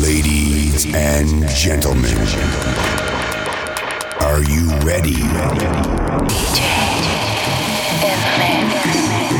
Ladies 0.00 0.86
and 0.94 1.46
gentlemen, 1.48 2.16
are 4.20 4.42
you 4.42 4.70
ready? 4.80 5.12
DJ 6.24 6.60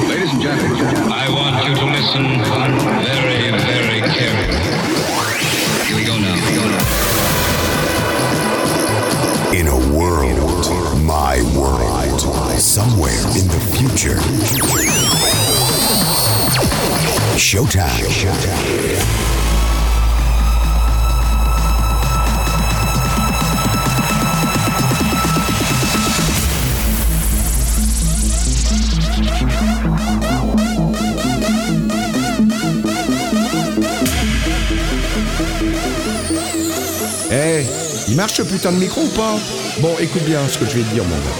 Ladies 0.06 0.32
and 0.32 0.42
gentlemen, 0.42 0.86
I 1.10 1.28
want 1.30 1.64
you 1.66 1.74
to 1.74 1.84
listen 1.86 2.44
very, 3.06 3.50
very 3.50 4.00
carefully. 4.12 4.60
Here 5.86 5.96
we 5.96 6.04
go 6.04 6.18
now. 6.18 6.34
Here 6.34 6.44
we 6.46 6.54
go 6.54 6.66
now. 6.68 6.84
In 9.58 9.66
a 9.66 9.78
world, 9.98 10.66
my 11.02 11.40
world, 11.58 12.20
somewhere 12.60 13.26
in 13.34 13.48
the 13.48 13.60
future. 13.72 14.20
Showtime. 17.38 18.10
Showtime. 18.10 19.39
Il 38.10 38.16
marche 38.16 38.34
ce 38.34 38.42
putain 38.42 38.72
de 38.72 38.76
micro 38.78 39.02
ou 39.02 39.08
pas? 39.08 39.38
Bon, 39.78 39.94
écoute 40.00 40.24
bien 40.24 40.40
ce 40.48 40.58
que 40.58 40.66
je 40.66 40.78
vais 40.78 40.82
te 40.82 40.92
dire, 40.92 41.04
mon 41.04 41.16
gars. 41.16 41.36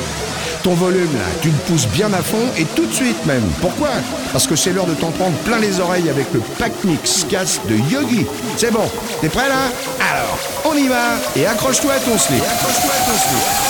Ton 0.63 0.75
volume 0.75 1.13
là, 1.15 1.25
tu 1.41 1.49
le 1.49 1.55
pousses 1.67 1.89
bien 1.89 2.13
à 2.13 2.23
fond 2.23 2.47
et 2.57 2.65
tout 2.65 2.87
de 2.87 2.93
suite 2.93 3.27
même. 3.27 3.43
Pourquoi? 3.61 3.89
Parce 4.31 4.47
que 4.47 4.55
c'est 4.55 4.73
l'heure 4.73 4.87
de 4.87 4.95
t'en 4.95 5.11
prendre 5.11 5.37
plein 5.39 5.59
les 5.59 5.81
oreilles 5.81 6.09
avec 6.09 6.27
le 6.33 6.41
pack 6.59 6.73
mix 6.85 7.27
casse 7.29 7.61
de 7.69 7.77
Yogi. 7.91 8.27
C'est 8.57 8.71
bon, 8.71 8.89
t'es 9.21 9.29
prêt 9.29 9.49
là? 9.49 9.73
Alors, 10.13 10.39
on 10.67 10.77
y 10.77 10.87
va 10.87 11.17
et 11.35 11.47
accroche-toi 11.47 11.95
à 11.95 11.99
ton 11.99 12.17
slip. 12.17 12.43
Accroche-toi 12.43 12.91
à 12.93 13.11
ton 13.11 13.19
slip. 13.19 13.70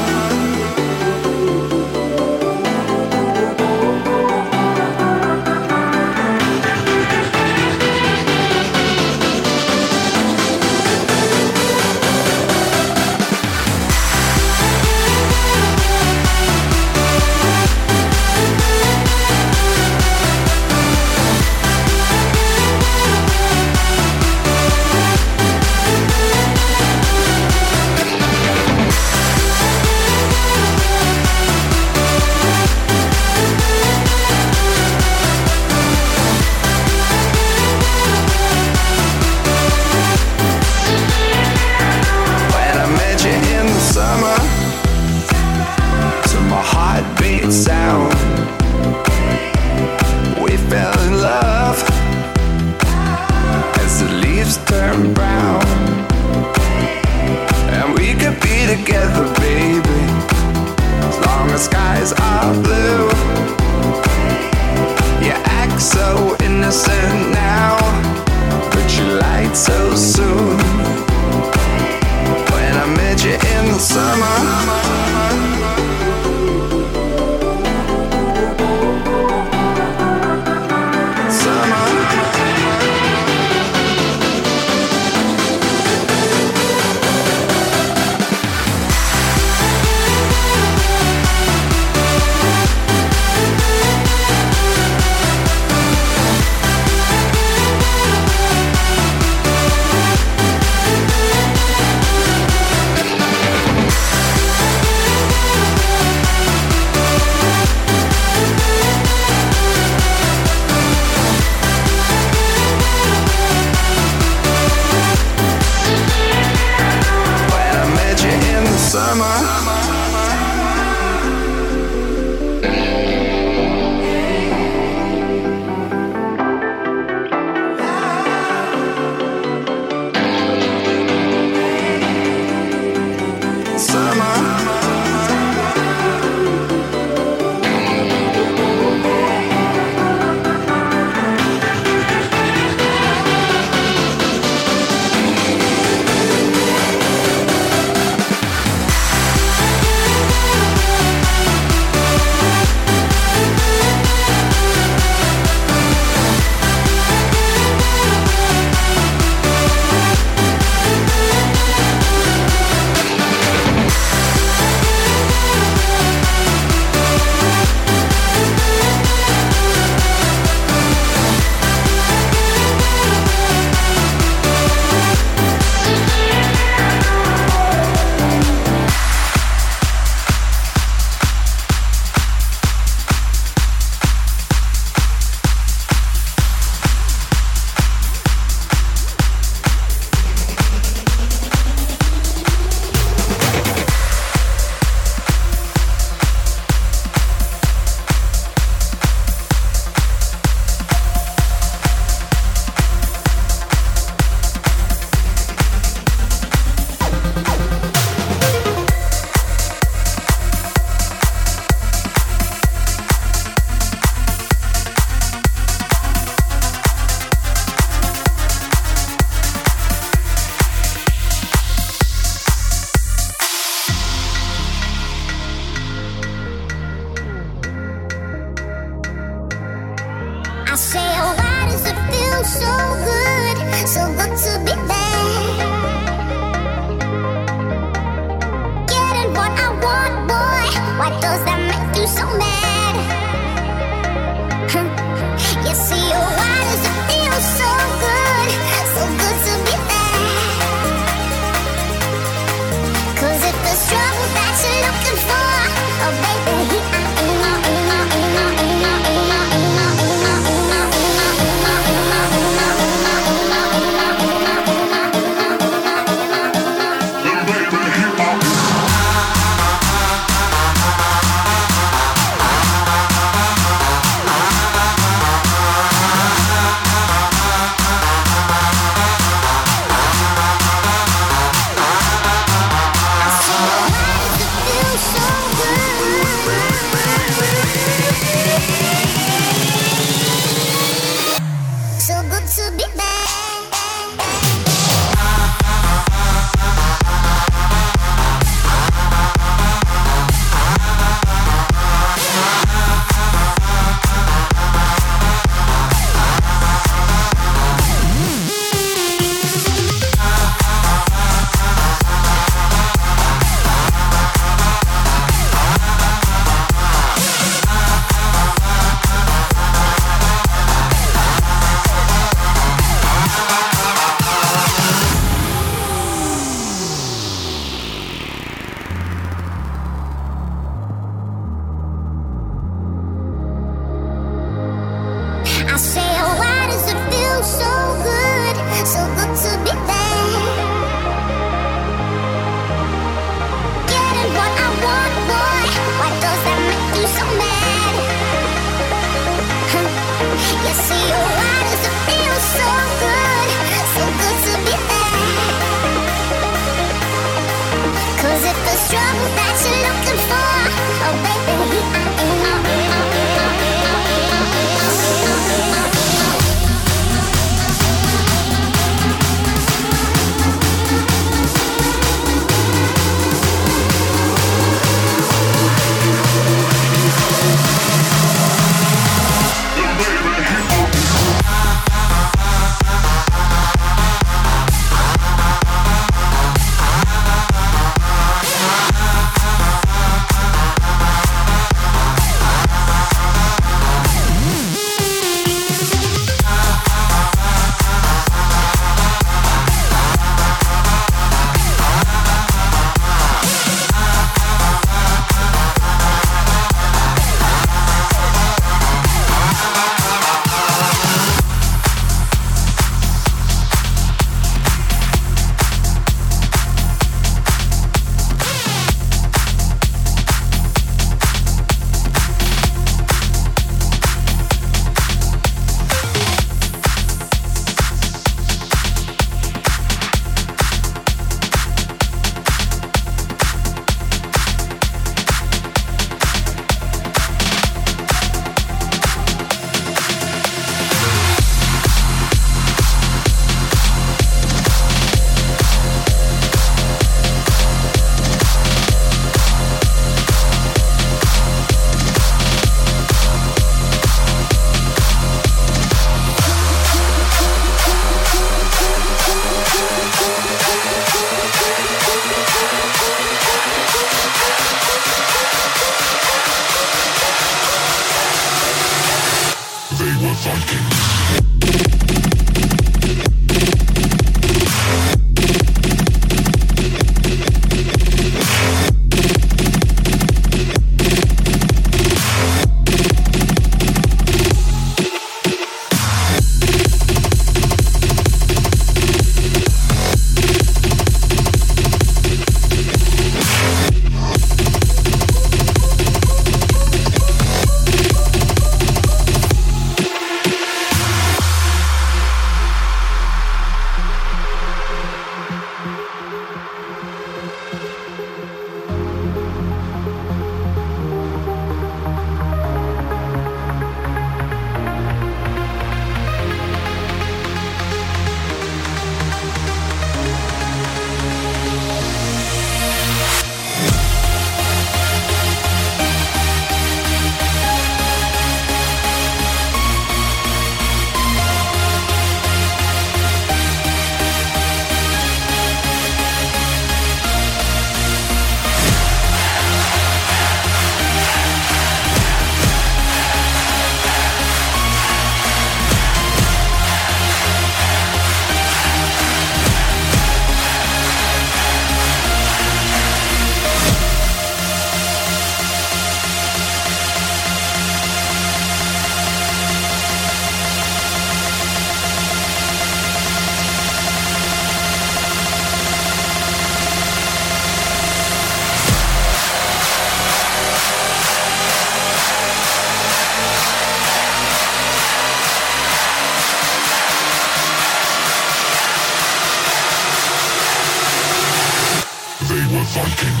Viking. 582.91 583.40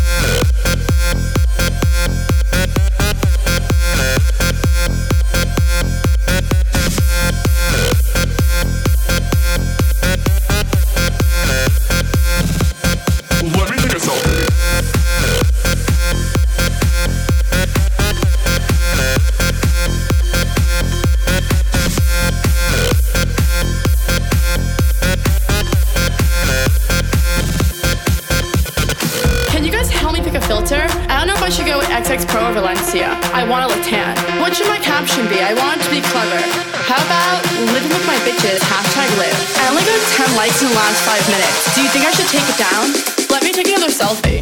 Hashtag 38.49 39.09
live. 39.17 39.37
I 39.61 39.69
only 39.69 39.83
got 39.85 40.01
10 40.17 40.35
likes 40.35 40.61
in 40.61 40.69
the 40.69 40.75
last 40.75 41.05
five 41.05 41.21
minutes. 41.29 41.75
Do 41.75 41.83
you 41.83 41.89
think 41.89 42.05
I 42.05 42.11
should 42.11 42.27
take 42.27 42.47
it 42.49 42.57
down? 42.57 42.89
Let 43.29 43.43
me 43.43 43.51
take 43.51 43.67
another. 43.67 43.91
Selfie, 43.91 44.41